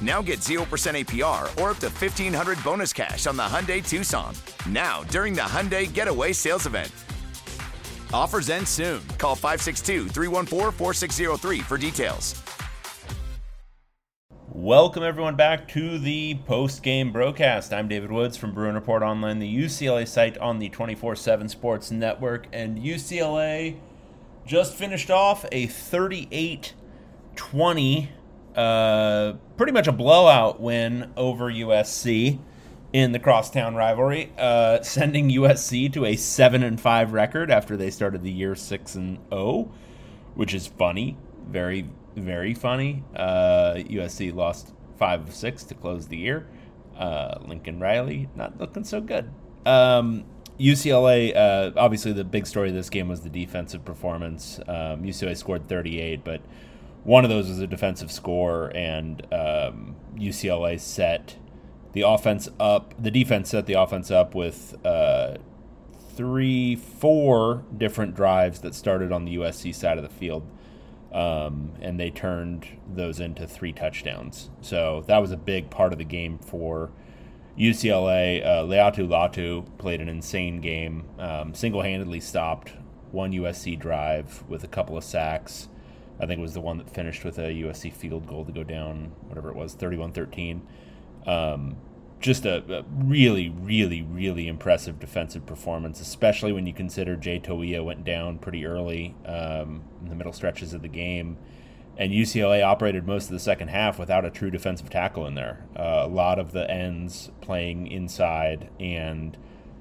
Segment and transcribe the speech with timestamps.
[0.00, 4.32] Now get 0% APR or up to 1500 bonus cash on the Hyundai Tucson.
[4.68, 6.92] Now, during the Hyundai Getaway Sales Event.
[8.12, 9.02] Offers end soon.
[9.18, 12.40] Call 562 314 4603 for details.
[14.50, 17.72] Welcome everyone back to the post-game broadcast.
[17.72, 22.48] I'm David Woods from Bruin Report Online, the UCLA site on the 24/7 Sports Network,
[22.52, 23.76] and UCLA
[24.44, 28.08] just finished off a 38-20,
[28.58, 32.40] uh, pretty much a blowout win over USC
[32.92, 37.90] in the crosstown rivalry, uh, sending USC to a seven and five record after they
[37.90, 39.72] started the year six and zero, oh,
[40.34, 41.16] which is funny,
[41.48, 41.86] very
[42.16, 43.04] very funny.
[43.14, 46.48] Uh, USC lost five of six to close the year.
[46.96, 49.30] Uh, Lincoln Riley not looking so good.
[49.66, 50.24] Um,
[50.58, 54.58] UCLA, uh, obviously, the big story of this game was the defensive performance.
[54.66, 56.40] Um, UCLA scored 38, but
[57.08, 61.36] one of those was a defensive score, and um, UCLA set
[61.92, 62.94] the offense up.
[63.02, 65.38] The defense set the offense up with uh,
[66.14, 70.46] three, four different drives that started on the USC side of the field
[71.12, 74.50] um, and they turned those into three touchdowns.
[74.60, 76.90] So that was a big part of the game for
[77.58, 78.44] UCLA.
[78.44, 82.72] Uh, Laiatu Latu played an insane game, um, single handedly stopped
[83.10, 85.68] one USC drive with a couple of sacks.
[86.20, 88.64] I think it was the one that finished with a USC field goal to go
[88.64, 90.66] down, whatever it was, 31 13.
[91.26, 91.76] Um,
[92.20, 97.84] just a, a, really, really, really impressive defensive performance, especially when you consider Jay Toia
[97.84, 101.36] went down pretty early um, in the middle stretches of the game.
[101.96, 105.66] And UCLA operated most of the second half without a true defensive tackle in there.
[105.76, 109.36] Uh, a lot of the ends playing inside and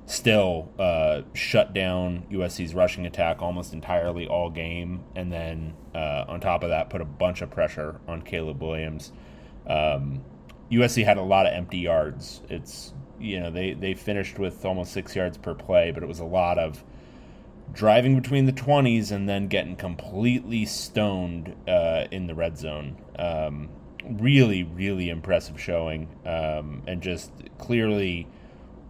[0.07, 5.03] still uh, shut down USC's rushing attack almost entirely all game.
[5.15, 9.11] And then uh, on top of that, put a bunch of pressure on Caleb Williams.
[9.67, 10.23] Um,
[10.71, 12.41] USC had a lot of empty yards.
[12.49, 16.19] It's you know they they finished with almost six yards per play, but it was
[16.19, 16.83] a lot of
[17.73, 22.95] driving between the 20s and then getting completely stoned uh, in the red zone.
[23.19, 23.69] Um,
[24.09, 28.27] really, really impressive showing, um, and just clearly,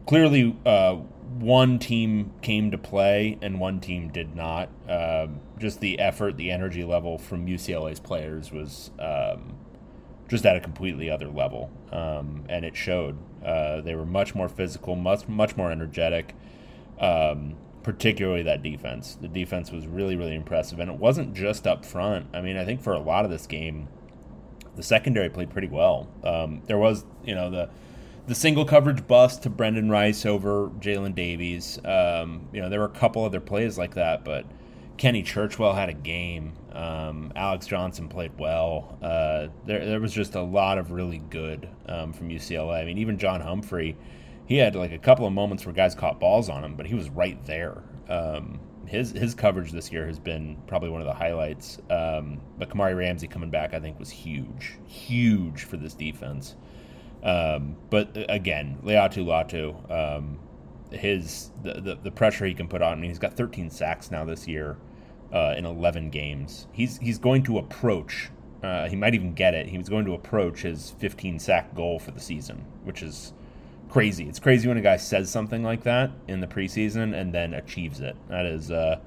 [0.08, 0.96] clearly, uh,
[1.40, 4.70] one team came to play and one team did not.
[4.90, 9.56] Um, just the effort, the energy level from UCLA's players was um,
[10.28, 13.18] just at a completely other level, um, and it showed.
[13.46, 16.34] Uh, they were much more physical, much much more energetic.
[17.00, 19.18] Um, particularly that defense.
[19.22, 22.28] The defense was really really impressive, and it wasn't just up front.
[22.34, 23.88] I mean, I think for a lot of this game,
[24.76, 26.10] the secondary played pretty well.
[26.24, 27.70] Um, there was, you know, the
[28.28, 31.80] the single coverage bust to Brendan Rice over Jaylin Davies.
[31.86, 34.46] Um, you know, there were a couple other plays like that, but
[34.98, 36.54] Kenny Churchwell had a game.
[36.74, 38.98] Um, Alex Johnson played well.
[39.02, 42.82] Uh, there, there was just a lot of really good um, from UCLA.
[42.82, 43.96] I mean, even John Humphrey,
[44.46, 46.96] he had like a couple of moments where guys caught balls on him, but he
[46.96, 47.82] was right there.
[48.10, 51.78] Um, his his coverage this year has been probably one of the highlights.
[51.90, 56.56] Um, but Kamari Ramsey coming back, I think, was huge, huge for this defense.
[57.24, 60.40] Um, but uh, again, Laiatu Latu, um,
[60.92, 62.94] his the, the, the pressure he can put on.
[62.94, 64.78] I mean, he's got 13 sacks now this year
[65.34, 66.68] uh, in 11 games.
[66.72, 68.30] He's he's going to approach.
[68.64, 69.68] Uh, he might even get it.
[69.68, 73.34] He was going to approach his 15 sack goal for the season, which is
[73.90, 74.28] crazy.
[74.28, 78.00] It's crazy when a guy says something like that in the preseason and then achieves
[78.00, 78.16] it.
[78.30, 79.00] That is uh,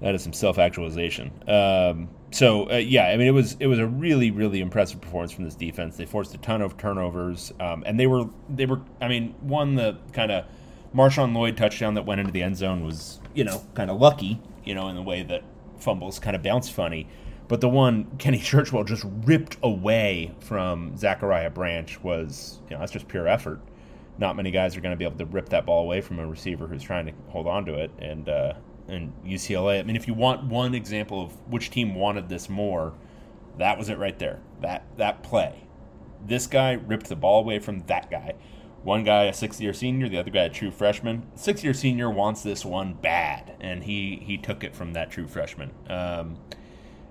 [0.00, 1.30] that is some self actualization.
[1.48, 5.32] Um, so uh, yeah, I mean it was it was a really really impressive performance
[5.32, 5.96] from this defense.
[5.96, 9.74] They forced a ton of turnovers, um, and they were they were I mean one
[9.74, 10.44] the kind of
[10.94, 14.40] Marshawn Lloyd touchdown that went into the end zone was you know kind of lucky
[14.64, 15.42] you know in the way that
[15.78, 17.08] fumbles kind of bounce funny.
[17.48, 22.92] But the one Kenny Churchwell just ripped away from Zachariah Branch was, you know, that's
[22.92, 23.60] just pure effort.
[24.18, 26.26] Not many guys are going to be able to rip that ball away from a
[26.26, 27.90] receiver who's trying to hold on to it.
[27.98, 28.54] And uh,
[28.88, 29.80] and UCLA.
[29.80, 32.94] I mean, if you want one example of which team wanted this more,
[33.58, 34.40] that was it right there.
[34.60, 35.62] That that play.
[36.24, 38.34] This guy ripped the ball away from that guy.
[38.82, 41.26] One guy a sixth year senior, the other guy a true freshman.
[41.34, 45.26] Sixth year senior wants this one bad, and he he took it from that true
[45.26, 45.72] freshman.
[45.88, 46.38] Um,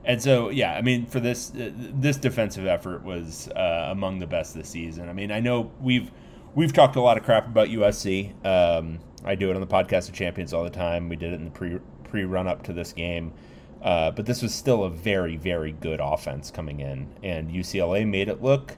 [0.06, 4.28] and so, yeah, I mean, for this uh, this defensive effort was uh, among the
[4.28, 5.10] best this season.
[5.10, 6.12] I mean, I know we've
[6.56, 8.34] we've talked a lot of crap about USC.
[8.46, 11.10] Um, I do it on the podcast of champions all the time.
[11.10, 13.34] We did it in the pre pre run up to this game.
[13.82, 18.30] Uh, but this was still a very, very good offense coming in, and UCLA made
[18.30, 18.78] it look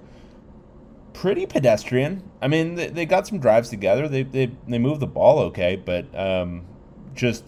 [1.13, 2.29] pretty pedestrian.
[2.41, 4.07] I mean, they, they got some drives together.
[4.09, 6.65] They they they moved the ball okay, but um,
[7.13, 7.45] just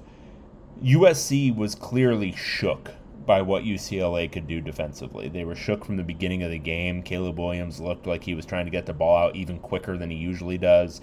[0.82, 2.92] USC was clearly shook
[3.30, 5.30] by what UCLA could do defensively.
[5.30, 7.04] They were shook from the beginning of the game.
[7.04, 10.10] Caleb Williams looked like he was trying to get the ball out even quicker than
[10.10, 11.02] he usually does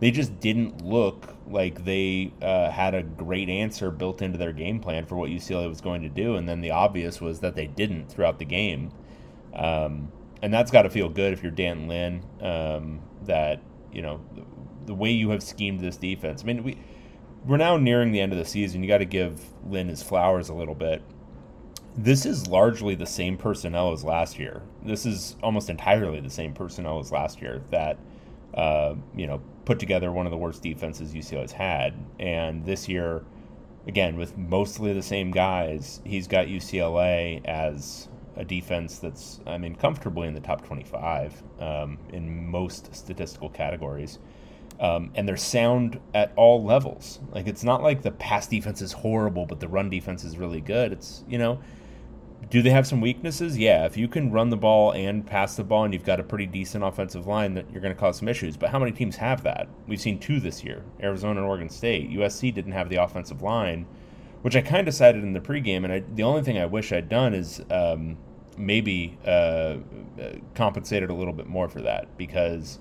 [0.00, 4.80] they just didn't look like they uh, had a great answer built into their game
[4.80, 6.36] plan for what UCLA was going to do.
[6.36, 8.92] And then the obvious was that they didn't throughout the game.
[9.54, 12.24] Um, and that's got to feel good if you're D'Anton Lynn.
[12.40, 13.60] Um, that
[13.92, 14.20] you know
[14.86, 16.42] the, way you have schemed this defense.
[16.42, 16.78] I mean, we
[17.44, 18.82] we're now nearing the end of the season.
[18.82, 21.02] You got to give Lynn his flowers a little bit.
[22.00, 24.62] This is largely the same personnel as last year.
[24.84, 27.60] This is almost entirely the same personnel as last year.
[27.70, 27.98] That
[28.54, 31.94] uh, you know put together one of the worst defenses UCLA's had.
[32.18, 33.24] And this year,
[33.86, 39.74] again, with mostly the same guys, he's got UCLA as a defense that's, I mean,
[39.74, 44.20] comfortably in the top 25 um, in most statistical categories.
[44.80, 47.18] Um, and they're sound at all levels.
[47.32, 50.62] Like, it's not like the pass defense is horrible, but the run defense is really
[50.62, 50.92] good.
[50.92, 51.58] It's, you know,
[52.50, 53.58] do they have some weaknesses?
[53.58, 56.22] Yeah, if you can run the ball and pass the ball and you've got a
[56.22, 58.56] pretty decent offensive line, that you're going to cause some issues.
[58.56, 59.68] But how many teams have that?
[59.86, 62.10] We've seen two this year: Arizona and Oregon State.
[62.10, 63.86] USC didn't have the offensive line,
[64.42, 65.84] which I kind of cited in the pregame.
[65.84, 68.16] And I, the only thing I wish I'd done is um,
[68.56, 69.76] maybe uh, uh
[70.54, 72.78] compensated a little bit more for that because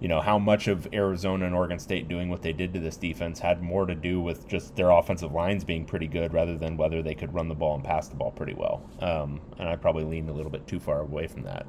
[0.00, 2.96] you know how much of Arizona and Oregon State doing what they did to this
[2.96, 6.76] defense had more to do with just their offensive lines being pretty good rather than
[6.76, 8.82] whether they could run the ball and pass the ball pretty well.
[9.00, 11.66] Um, and I probably leaned a little bit too far away from that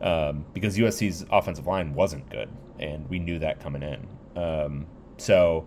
[0.00, 4.06] um, because USC's offensive line wasn't good, and we knew that coming in.
[4.40, 5.66] Um, so,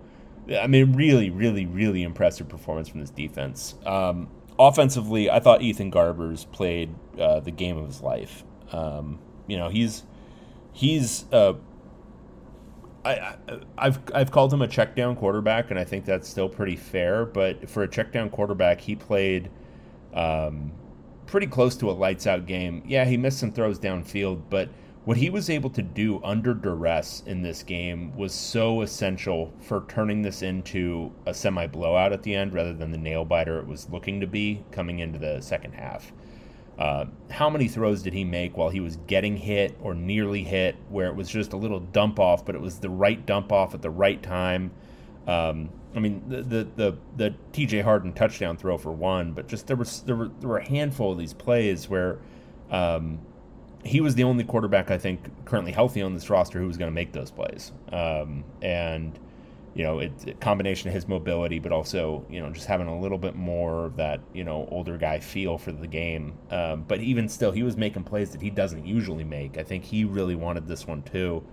[0.57, 3.75] I mean, really, really, really impressive performance from this defense.
[3.85, 8.43] Um, offensively, I thought Ethan Garbers played uh, the game of his life.
[8.71, 10.03] Um, you know, he's
[10.71, 11.25] he's
[13.03, 13.35] I,
[13.77, 17.25] I've I've called him a check down quarterback, and I think that's still pretty fair.
[17.25, 19.49] But for a check down quarterback, he played
[20.13, 20.71] um,
[21.25, 22.83] pretty close to a lights out game.
[22.85, 24.69] Yeah, he missed some throws downfield, but
[25.03, 29.83] what he was able to do under duress in this game was so essential for
[29.87, 33.65] turning this into a semi blowout at the end rather than the nail biter it
[33.65, 36.11] was looking to be coming into the second half.
[36.77, 40.75] Uh, how many throws did he make while he was getting hit or nearly hit,
[40.89, 43.73] where it was just a little dump off, but it was the right dump off
[43.73, 44.71] at the right time?
[45.27, 47.81] Um, I mean, the, the the the T.J.
[47.81, 51.11] Harden touchdown throw for one, but just there was there were there were a handful
[51.11, 52.19] of these plays where
[52.69, 53.19] um,
[53.83, 56.89] he was the only quarterback I think currently healthy on this roster who was going
[56.89, 59.19] to make those plays, um, and
[59.73, 62.99] you know, it's a combination of his mobility, but also, you know, just having a
[62.99, 66.33] little bit more of that, you know, older guy feel for the game.
[66.49, 69.57] Um, but even still, he was making plays that he doesn't usually make.
[69.57, 71.43] I think he really wanted this one too.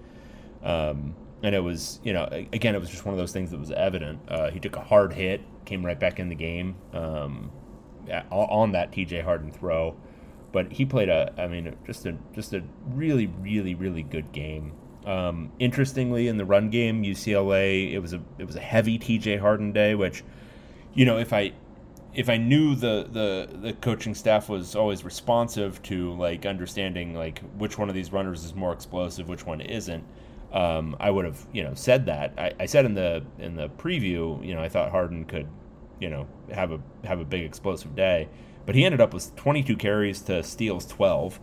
[0.64, 3.60] Um, and it was, you know, again, it was just one of those things that
[3.60, 4.18] was evident.
[4.26, 7.52] Uh, he took a hard hit, came right back in the game um,
[8.32, 9.96] on that TJ Harden throw.
[10.50, 14.72] But he played a, I mean, just a just a really, really, really good game.
[15.06, 19.40] Um, interestingly, in the run game, UCLA it was a it was a heavy TJ
[19.40, 20.22] Harden day, which
[20.94, 21.52] you know if I
[22.14, 27.40] if I knew the, the the coaching staff was always responsive to like understanding like
[27.56, 30.04] which one of these runners is more explosive, which one isn't,
[30.52, 32.34] um, I would have you know said that.
[32.36, 35.48] I, I said in the in the preview, you know, I thought Harden could
[36.00, 38.28] you know, have a have a big explosive day.
[38.66, 41.40] But he ended up with 22 carries to Steele's 12.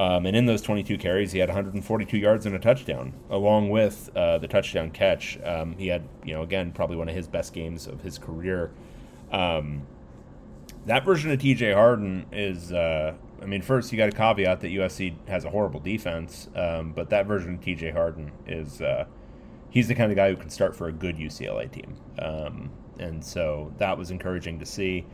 [0.00, 4.08] Um, and in those 22 carries, he had 142 yards and a touchdown, along with
[4.16, 5.38] uh, the touchdown catch.
[5.44, 8.70] Um, he had, you know, again, probably one of his best games of his career.
[9.30, 9.82] Um,
[10.86, 14.68] that version of TJ Harden is, uh, I mean, first you got to caveat that
[14.68, 19.04] USC has a horrible defense, um, but that version of TJ Harden is, uh,
[19.68, 21.94] he's the kind of guy who can start for a good UCLA team.
[22.18, 25.04] Um, and so that was encouraging to see.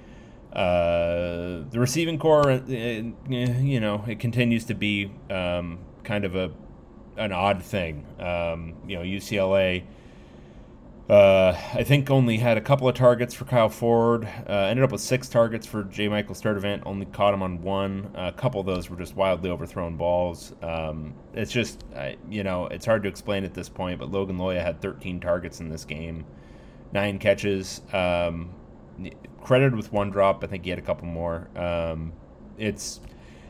[0.52, 6.50] Uh, the receiving corps, uh, you know, it continues to be um, kind of a
[7.16, 8.06] an odd thing.
[8.18, 9.84] Um, you know, UCLA.
[11.08, 14.24] Uh, I think only had a couple of targets for Kyle Ford.
[14.48, 16.08] Uh, ended up with six targets for J.
[16.08, 16.82] Michael Sturdivant.
[16.84, 18.10] Only caught him on one.
[18.16, 20.52] a couple of those were just wildly overthrown balls.
[20.62, 21.84] Um, it's just,
[22.28, 24.00] you know, it's hard to explain at this point.
[24.00, 26.24] But Logan Loya had 13 targets in this game,
[26.92, 27.82] nine catches.
[27.92, 28.50] Um,
[29.42, 30.42] credited with one drop.
[30.42, 31.48] I think he had a couple more.
[31.56, 32.12] Um,
[32.58, 33.00] it's,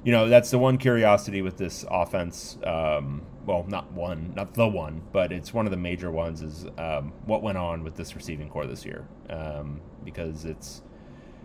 [0.05, 2.59] you know, that's the one curiosity with this offense.
[2.65, 6.43] Um, well, not one, not the one, but it's one of the major ones.
[6.43, 10.83] Is um, what went on with this receiving corps this year um, because it's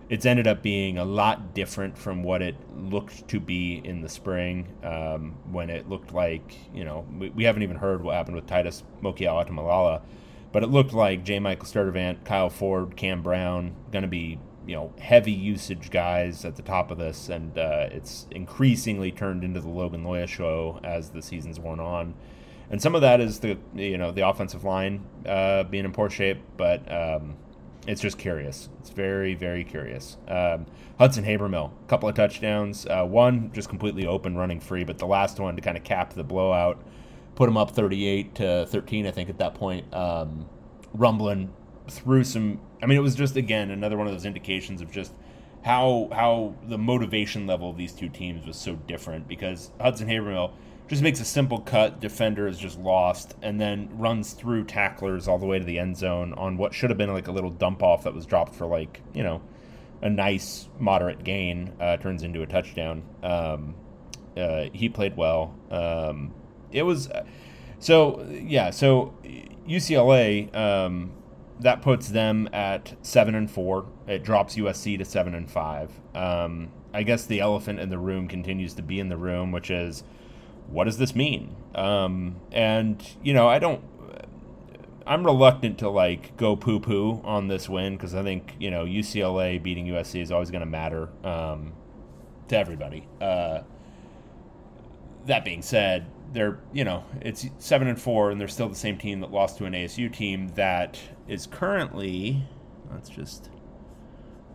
[0.10, 4.10] it's ended up being a lot different from what it looked to be in the
[4.10, 8.36] spring um, when it looked like you know we, we, haven't even heard what happened
[8.36, 10.02] with Titus Mokiao
[10.52, 11.40] but it looked like J.
[11.40, 16.56] Michael Sturdivant, Kyle Ford, Cam Brown going to be you know heavy usage guys at
[16.56, 21.10] the top of this, and uh, it's increasingly turned into the Logan Loya show as
[21.10, 22.14] the season's worn on.
[22.70, 26.10] And some of that is the you know the offensive line uh, being in poor
[26.10, 27.36] shape, but um,
[27.88, 28.70] it's just curious.
[28.80, 30.18] It's very very curious.
[30.28, 30.66] Um,
[31.00, 35.08] Hudson Habermehl, a couple of touchdowns, uh, one just completely open running free, but the
[35.08, 36.82] last one to kind of cap the blowout
[37.36, 39.94] put them up 38 to 13, I think, at that point.
[39.94, 40.48] Um,
[40.94, 41.54] rumbling
[41.88, 42.60] through some.
[42.82, 45.14] I mean, it was just again another one of those indications of just
[45.64, 50.52] how how the motivation level of these two teams was so different because Hudson Habermehl
[50.88, 55.38] just makes a simple cut, defender is just lost, and then runs through tacklers all
[55.38, 57.82] the way to the end zone on what should have been like a little dump
[57.82, 59.42] off that was dropped for like you know
[60.02, 63.04] a nice moderate gain uh, turns into a touchdown.
[63.24, 63.76] Um,
[64.36, 65.54] uh, he played well.
[65.70, 66.34] Um,
[66.72, 67.10] it was
[67.80, 68.70] so yeah.
[68.70, 69.14] So
[69.68, 71.12] UCLA um,
[71.60, 73.86] that puts them at seven and four.
[74.08, 75.92] It drops USC to seven and five.
[76.16, 79.72] Um, I guess the elephant in the room continues to be in the room, which
[79.72, 80.04] is
[80.68, 81.56] what does this mean?
[81.76, 83.84] Um, and you know, I don't.
[85.06, 88.86] I'm reluctant to like go poo poo on this win because I think you know
[88.86, 91.74] UCLA beating USC is always going to matter um,
[92.48, 93.08] to everybody.
[93.20, 93.62] Uh,
[95.26, 98.98] that being said, they're you know it's seven and four, and they're still the same
[98.98, 102.44] team that lost to an ASU team that is currently.
[102.92, 103.50] Let's just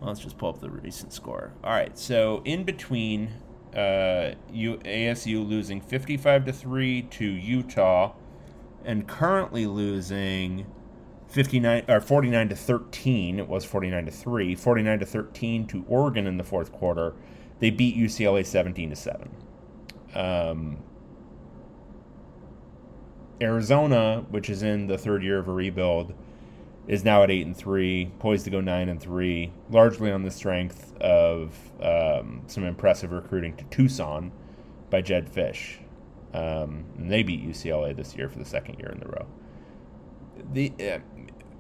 [0.01, 1.53] let's just pull up the recent score.
[1.63, 3.31] All right, so in between
[3.75, 8.15] uh, U, ASU losing fifty-five to three to Utah,
[8.85, 10.67] and currently losing.
[11.29, 16.25] 59 or 49 to 13 it was 49 to 3 49 to 13 to Oregon
[16.25, 17.17] in the fourth quarter
[17.59, 19.31] they beat UCLA 17 to 7
[20.15, 20.79] um,
[23.41, 26.15] Arizona, which is in the third year of a rebuild,
[26.89, 30.31] is now at eight and three, poised to go nine and three, largely on the
[30.31, 34.31] strength of um, some impressive recruiting to Tucson
[34.89, 35.79] by Jedd Fisch.
[36.33, 39.27] Um, and they beat UCLA this year for the second year in a row.
[40.53, 40.99] The uh,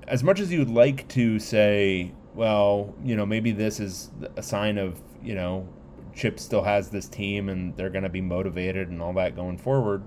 [0.06, 4.78] as much as you'd like to say, well, you know, maybe this is a sign
[4.78, 5.68] of you know,
[6.14, 9.58] Chip still has this team and they're going to be motivated and all that going
[9.58, 10.04] forward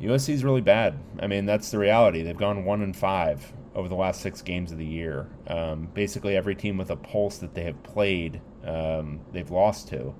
[0.00, 0.98] USC is really bad.
[1.20, 2.22] I mean, that's the reality.
[2.22, 5.28] They've gone one and five over the last six games of the year.
[5.46, 10.14] Um, basically, every team with a pulse that they have played, um, they've lost to.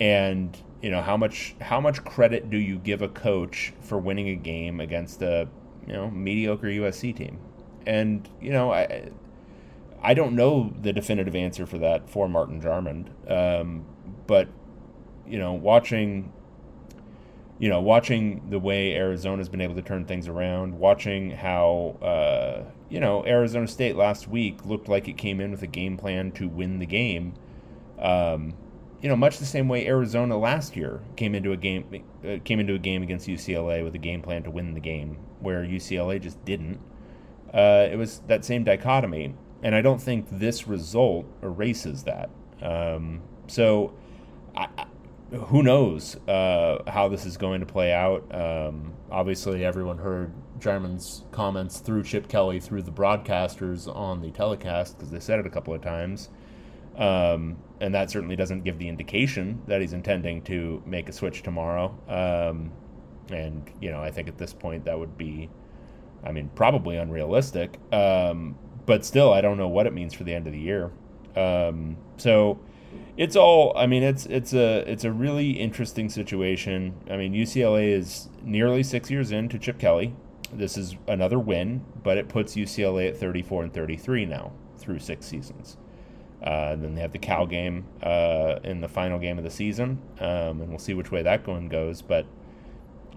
[0.00, 4.28] And you know how much how much credit do you give a coach for winning
[4.28, 5.48] a game against a
[5.86, 7.38] you know mediocre USC team?
[7.86, 9.10] And you know I
[10.00, 13.84] I don't know the definitive answer for that for Martin Jarmond, um,
[14.26, 14.48] but
[15.26, 16.32] you know watching
[17.58, 22.70] you know, watching the way Arizona's been able to turn things around, watching how, uh,
[22.88, 26.30] you know, Arizona State last week looked like it came in with a game plan
[26.32, 27.34] to win the game.
[27.98, 28.54] Um,
[29.00, 32.60] you know, much the same way Arizona last year came into a game uh, came
[32.60, 36.20] into a game against UCLA with a game plan to win the game, where UCLA
[36.20, 36.80] just didn't.
[37.52, 42.30] Uh, it was that same dichotomy, and I don't think this result erases that.
[42.60, 43.94] Um, so,
[44.56, 44.68] I,
[45.30, 48.24] who knows uh, how this is going to play out?
[48.34, 54.96] Um, obviously, everyone heard Jarmond's comments through Chip Kelly through the broadcasters on the telecast
[54.96, 56.30] because they said it a couple of times.
[56.96, 61.42] Um, and that certainly doesn't give the indication that he's intending to make a switch
[61.42, 61.96] tomorrow.
[62.08, 62.72] Um,
[63.30, 65.48] and, you know, I think at this point that would be,
[66.24, 67.78] I mean, probably unrealistic.
[67.92, 68.56] Um,
[68.86, 70.90] but still, I don't know what it means for the end of the year.
[71.36, 72.58] Um, so
[73.16, 76.94] it's all, I mean, it's, it's a, it's a really interesting situation.
[77.10, 80.14] I mean, UCLA is nearly six years into Chip Kelly.
[80.52, 85.26] This is another win, but it puts UCLA at 34 and 33 now through six
[85.26, 85.76] seasons.
[86.42, 90.00] Uh, then they have the Cal game uh, in the final game of the season,
[90.20, 92.00] um, and we'll see which way that going goes.
[92.00, 92.26] But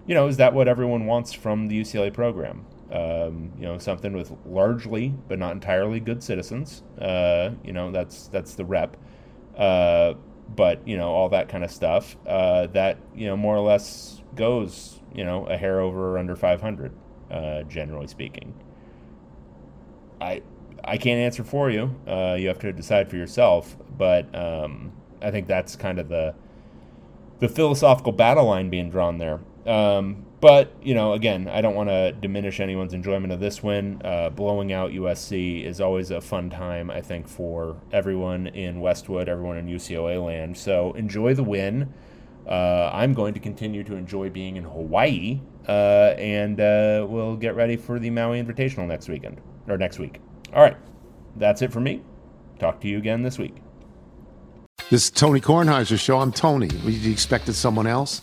[0.06, 2.66] you know, is that what everyone wants from the UCLA program?
[2.90, 6.82] Um, you know, something with largely but not entirely good citizens.
[7.00, 8.96] Uh, you know, that's that's the rep.
[9.56, 10.14] Uh,
[10.54, 14.20] but you know, all that kind of stuff uh, that you know more or less
[14.34, 16.92] goes you know a hair over or under 500,
[17.30, 18.54] uh, generally speaking.
[20.20, 20.42] I
[20.84, 21.94] I can't answer for you.
[22.06, 23.76] Uh, you have to decide for yourself.
[23.96, 26.34] But um, I think that's kind of the
[27.38, 29.40] the philosophical battle line being drawn there.
[29.66, 34.02] Um, but you know, again, I don't want to diminish anyone's enjoyment of this win.
[34.04, 39.28] Uh, blowing out USC is always a fun time, I think, for everyone in Westwood,
[39.28, 40.58] everyone in UCLA land.
[40.58, 41.94] So enjoy the win.
[42.44, 47.54] Uh, I'm going to continue to enjoy being in Hawaii, uh, and uh, we'll get
[47.54, 50.20] ready for the Maui Invitational next weekend or next week.
[50.52, 50.76] All right.
[51.36, 52.02] That's it for me.
[52.58, 53.62] Talk to you again this week.
[54.90, 56.18] This is Tony Kornheiser's show.
[56.18, 56.66] I'm Tony.
[56.66, 58.22] You expected someone else?